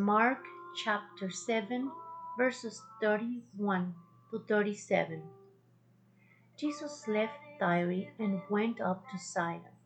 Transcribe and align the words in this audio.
Mark 0.00 0.38
chapter 0.82 1.28
7, 1.28 1.90
verses 2.38 2.80
31 3.02 3.94
to 4.30 4.42
37. 4.48 5.22
Jesus 6.56 7.06
left 7.06 7.34
Tyre 7.58 8.08
and 8.18 8.40
went 8.48 8.80
up 8.80 9.04
to 9.10 9.18
Sidon. 9.18 9.76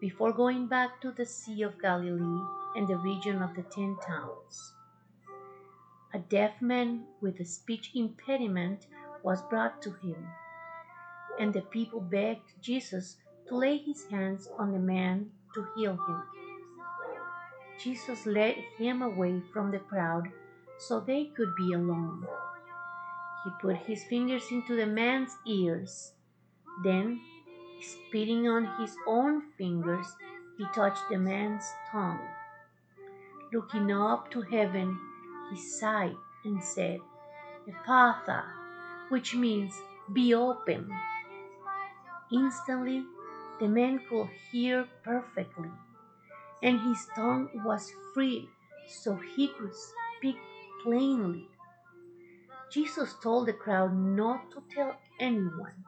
Before 0.00 0.32
going 0.32 0.66
back 0.66 1.00
to 1.02 1.12
the 1.12 1.24
Sea 1.24 1.62
of 1.62 1.80
Galilee 1.80 2.42
and 2.74 2.88
the 2.88 2.96
region 2.96 3.40
of 3.42 3.54
the 3.54 3.62
Ten 3.62 3.96
Towns, 4.04 4.74
a 6.12 6.18
deaf 6.18 6.60
man 6.60 7.04
with 7.20 7.38
a 7.38 7.44
speech 7.44 7.92
impediment 7.94 8.88
was 9.22 9.40
brought 9.42 9.80
to 9.82 9.92
him, 10.02 10.26
and 11.38 11.54
the 11.54 11.62
people 11.62 12.00
begged 12.00 12.60
Jesus 12.60 13.18
to 13.46 13.56
lay 13.56 13.76
his 13.76 14.04
hands 14.10 14.48
on 14.58 14.72
the 14.72 14.80
man 14.80 15.30
to 15.54 15.64
heal 15.76 15.92
him. 15.92 16.41
Jesus 17.82 18.26
led 18.26 18.54
him 18.78 19.02
away 19.02 19.42
from 19.52 19.70
the 19.70 19.80
crowd 19.80 20.30
so 20.78 21.00
they 21.00 21.26
could 21.36 21.54
be 21.56 21.72
alone. 21.72 22.26
He 23.44 23.50
put 23.60 23.76
his 23.76 24.04
fingers 24.04 24.44
into 24.50 24.76
the 24.76 24.86
man's 24.86 25.36
ears. 25.46 26.12
Then, 26.84 27.20
spitting 27.80 28.46
on 28.46 28.68
his 28.80 28.94
own 29.06 29.42
fingers, 29.58 30.06
he 30.56 30.64
touched 30.74 31.02
the 31.10 31.18
man's 31.18 31.64
tongue. 31.90 32.20
Looking 33.52 33.90
up 33.90 34.30
to 34.30 34.42
heaven, 34.42 34.98
he 35.50 35.60
sighed 35.60 36.16
and 36.44 36.62
said, 36.62 37.00
Ephphatha, 37.68 38.44
which 39.08 39.34
means 39.34 39.74
be 40.12 40.34
open. 40.34 40.92
Instantly, 42.32 43.04
the 43.60 43.68
man 43.68 44.00
could 44.08 44.28
hear 44.50 44.86
perfectly, 45.04 45.70
and 46.62 46.80
his 46.80 47.06
tongue 47.14 47.48
was 47.64 47.92
freed 48.14 48.48
so 48.88 49.16
he 49.36 49.48
could 49.48 49.72
speak 49.74 50.36
plainly. 50.82 51.48
Jesus 52.70 53.14
told 53.22 53.46
the 53.46 53.52
crowd 53.52 53.96
not 53.96 54.50
to 54.52 54.62
tell 54.74 54.96
anyone, 55.20 55.84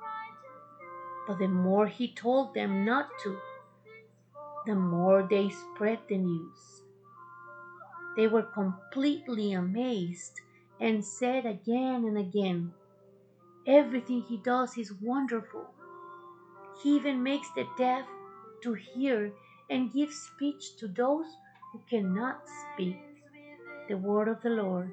but 1.26 1.38
the 1.38 1.48
more 1.48 1.86
he 1.86 2.12
told 2.14 2.54
them 2.54 2.84
not 2.84 3.08
to, 3.22 3.38
the 4.66 4.74
more 4.74 5.26
they 5.28 5.50
spread 5.50 5.98
the 6.08 6.18
news. 6.18 6.82
They 8.16 8.26
were 8.26 8.42
completely 8.42 9.52
amazed 9.52 10.40
and 10.80 11.04
said 11.04 11.46
again 11.46 12.04
and 12.04 12.18
again, 12.18 12.72
Everything 13.66 14.20
he 14.20 14.36
does 14.36 14.76
is 14.76 14.92
wonderful. 15.00 15.64
He 16.82 16.96
even 16.96 17.22
makes 17.22 17.48
the 17.56 17.66
deaf 17.78 18.04
to 18.62 18.74
hear 18.74 19.32
and 19.70 19.92
give 19.92 20.12
speech 20.12 20.76
to 20.78 20.88
those 20.88 21.26
who 21.72 21.80
cannot 21.88 22.40
speak. 22.46 22.96
The 23.88 23.96
word 23.96 24.28
of 24.28 24.42
the 24.42 24.50
Lord. 24.50 24.90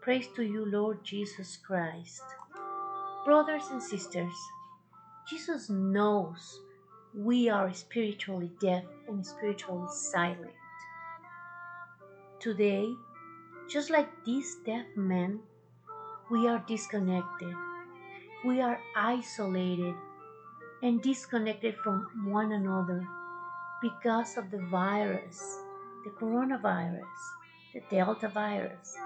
Praise 0.00 0.28
to 0.36 0.42
you, 0.42 0.64
Lord 0.64 1.04
Jesus 1.04 1.58
Christ. 1.66 2.22
Brothers 3.24 3.64
and 3.70 3.82
sisters, 3.82 4.34
Jesus 5.28 5.68
knows 5.68 6.60
we 7.14 7.48
are 7.48 7.72
spiritually 7.72 8.50
deaf 8.60 8.84
and 9.08 9.26
spiritually 9.26 9.88
silent. 9.90 10.52
Today, 12.38 12.86
just 13.68 13.90
like 13.90 14.08
these 14.24 14.56
deaf 14.64 14.86
men, 14.94 15.40
we 16.30 16.46
are 16.46 16.62
disconnected. 16.68 17.54
We 18.44 18.60
are 18.60 18.78
isolated 18.94 19.94
and 20.82 21.02
disconnected 21.02 21.74
from 21.82 22.30
one 22.30 22.52
another 22.52 23.06
because 23.80 24.36
of 24.36 24.50
the 24.50 24.62
virus, 24.70 25.58
the 26.04 26.10
coronavirus, 26.10 27.02
the 27.74 27.82
Delta 27.90 28.28
virus, 28.28 28.96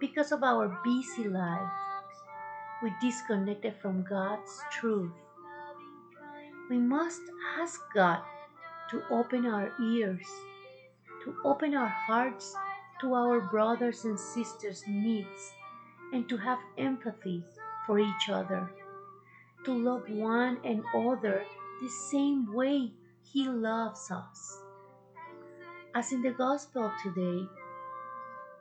because 0.00 0.32
of 0.32 0.42
our 0.42 0.68
busy 0.84 1.28
life. 1.28 1.72
We 2.82 2.92
disconnected 3.00 3.74
from 3.82 4.04
God's 4.08 4.62
truth. 4.72 5.12
We 6.70 6.78
must 6.78 7.20
ask 7.58 7.80
God 7.94 8.22
to 8.90 9.02
open 9.10 9.44
our 9.46 9.72
ears, 9.80 10.26
to 11.24 11.34
open 11.44 11.74
our 11.74 11.88
hearts 11.88 12.54
to 13.00 13.14
our 13.14 13.40
brothers 13.40 14.04
and 14.04 14.18
sisters' 14.18 14.84
needs, 14.86 15.52
and 16.12 16.28
to 16.28 16.36
have 16.36 16.58
empathy 16.76 17.42
for 17.86 17.98
each 17.98 18.28
other, 18.28 18.70
to 19.64 19.72
love 19.72 20.08
one 20.08 20.58
and 20.64 20.82
other 20.94 21.44
the 21.80 21.88
same 21.88 22.52
way 22.52 22.92
He 23.32 23.48
loves 23.48 24.10
us. 24.10 24.60
As 25.94 26.12
in 26.12 26.22
the 26.22 26.32
Gospel 26.32 26.90
today, 27.02 27.46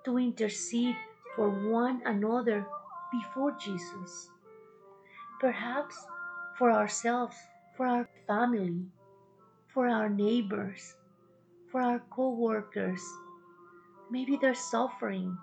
to 0.06 0.18
intercede 0.18 0.96
for 1.36 1.50
one 1.50 2.02
another 2.06 2.68
before 3.12 3.58
Jesus. 3.60 4.30
Perhaps 5.40 6.06
for 6.58 6.72
ourselves, 6.72 7.36
for 7.76 7.88
our 7.88 8.10
family, 8.28 8.86
for 9.74 9.88
our 9.88 10.10
neighbors, 10.10 10.96
for 11.72 11.82
our 11.82 12.00
co 12.12 12.30
workers. 12.30 13.02
Maybe 14.12 14.38
they're 14.38 14.54
suffering. 14.54 15.36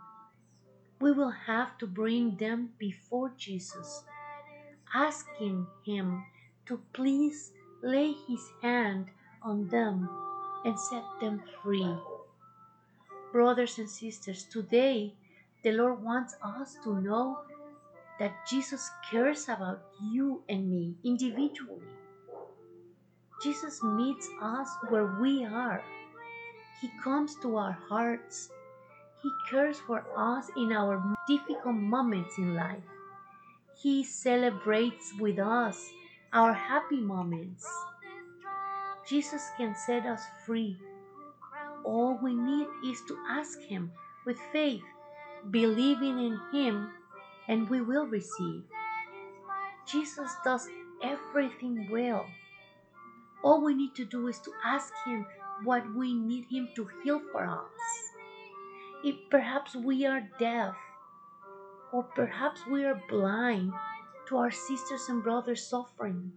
We 1.01 1.11
will 1.11 1.35
have 1.47 1.79
to 1.79 1.87
bring 1.87 2.37
them 2.37 2.71
before 2.79 3.33
Jesus, 3.37 4.05
asking 4.95 5.67
Him 5.85 6.25
to 6.67 6.81
please 6.93 7.53
lay 7.83 8.13
His 8.29 8.41
hand 8.63 9.07
on 9.43 9.69
them 9.69 10.09
and 10.65 10.79
set 10.79 11.05
them 11.21 11.43
free. 11.63 11.95
Brothers 13.33 13.79
and 13.79 13.89
sisters, 13.89 14.45
today 14.45 15.13
the 15.63 15.73
Lord 15.73 16.03
wants 16.03 16.37
us 16.43 16.77
to 16.85 17.01
know 17.01 17.41
that 18.19 18.33
Jesus 18.49 18.91
cares 19.11 19.45
about 19.49 19.83
you 20.13 20.43
and 20.49 20.71
me 20.71 20.95
individually. 21.05 21.91
Jesus 23.43 23.83
meets 23.83 24.29
us 24.41 24.69
where 24.89 25.19
we 25.21 25.45
are. 25.45 25.83
He 26.81 26.89
comes 27.03 27.37
to 27.43 27.57
our 27.57 27.77
hearts. 27.89 28.49
He 29.23 29.31
cares 29.51 29.79
for 29.87 30.05
us 30.17 30.51
in 30.57 30.73
our 30.73 31.03
difficult 31.29 31.75
moments 31.75 32.39
in 32.39 32.55
life. 32.55 32.85
He 33.77 34.05
celebrates 34.05 35.13
with 35.21 35.39
us 35.39 35.91
our 36.37 36.53
happy 36.53 37.01
moments. 37.01 37.67
Jesus 39.09 39.41
can 39.57 39.75
set 39.75 40.05
us 40.05 40.21
free. 40.45 40.77
All 41.83 42.19
we 42.23 42.35
need 42.35 42.67
is 42.85 43.01
to 43.09 43.17
ask 43.27 43.59
Him 43.63 43.91
with 44.27 44.37
faith, 44.53 44.85
believing 45.51 46.19
in 46.19 46.39
Him, 46.53 46.91
and 47.49 47.71
we 47.71 47.81
will 47.81 48.05
receive. 48.05 48.65
Jesus 49.87 50.31
does 50.45 50.69
everything 51.03 51.89
well. 51.91 52.27
All 53.43 53.65
we 53.65 53.73
need 53.73 53.95
to 53.95 54.05
do 54.05 54.29
is 54.29 54.39
to 54.41 54.53
ask 54.63 54.93
Him 55.07 55.25
what 55.65 55.85
we 55.95 56.13
need 56.13 56.45
Him 56.51 56.69
to 56.77 56.87
heal 57.03 57.23
for 57.33 57.47
us. 57.47 57.81
If 59.03 59.17
perhaps 59.31 59.75
we 59.75 60.05
are 60.05 60.29
deaf, 60.39 60.75
or 61.95 62.03
perhaps 62.03 62.61
we 62.71 62.85
are 62.85 63.01
blind 63.09 63.73
to 64.29 64.37
our 64.37 64.51
sisters 64.51 65.09
and 65.09 65.23
brothers 65.23 65.63
suffering, 65.63 66.33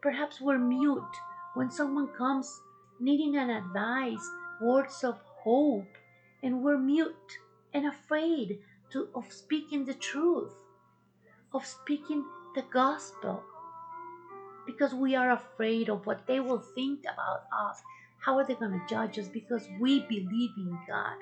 perhaps 0.00 0.40
we're 0.40 0.58
mute 0.58 1.16
when 1.54 1.70
someone 1.70 2.08
comes 2.16 2.60
needing 3.00 3.36
an 3.36 3.50
advice, 3.50 4.30
words 4.60 5.02
of 5.04 5.18
hope, 5.42 5.96
and 6.42 6.62
we're 6.62 6.78
mute 6.78 7.38
and 7.74 7.86
afraid 7.86 8.58
to, 8.90 9.08
of 9.14 9.32
speaking 9.32 9.84
the 9.84 9.94
truth, 9.94 10.54
of 11.52 11.64
speaking 11.66 12.24
the 12.54 12.62
gospel, 12.72 13.42
because 14.66 14.94
we 14.94 15.14
are 15.14 15.32
afraid 15.32 15.88
of 15.88 16.06
what 16.06 16.26
they 16.26 16.40
will 16.40 16.62
think 16.74 17.00
about 17.00 17.44
us. 17.52 17.80
How 18.18 18.36
are 18.38 18.46
they 18.46 18.54
going 18.54 18.72
to 18.72 18.86
judge 18.88 19.18
us? 19.18 19.28
Because 19.28 19.68
we 19.80 20.00
believe 20.00 20.50
in 20.56 20.78
God. 20.86 21.16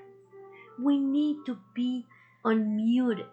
We 0.83 0.98
need 0.98 1.39
to 1.47 1.59
be 1.75 2.07
unmuted. 2.45 3.27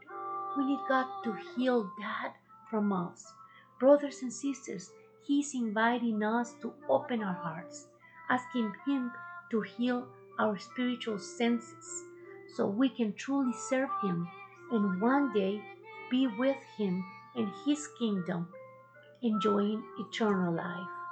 We 0.57 0.65
need 0.65 0.79
God 0.88 1.07
to 1.23 1.35
heal 1.55 1.89
that 2.00 2.35
from 2.69 2.94
us. 2.94 3.33
Brothers 3.79 4.21
and 4.21 4.31
sisters, 4.31 4.91
He's 5.25 5.53
inviting 5.55 6.21
us 6.21 6.53
to 6.61 6.73
open 6.89 7.23
our 7.23 7.33
hearts, 7.33 7.88
asking 8.29 8.73
Him 8.85 9.11
to 9.51 9.61
heal 9.61 10.07
our 10.39 10.57
spiritual 10.57 11.19
senses 11.19 12.03
so 12.55 12.67
we 12.67 12.89
can 12.89 13.13
truly 13.13 13.53
serve 13.69 13.89
Him 14.03 14.27
and 14.71 15.01
one 15.01 15.33
day 15.33 15.61
be 16.11 16.27
with 16.27 16.57
Him 16.77 17.03
in 17.35 17.51
His 17.65 17.88
kingdom, 18.00 18.47
enjoying 19.21 19.83
eternal 19.97 20.53
life. 20.53 21.02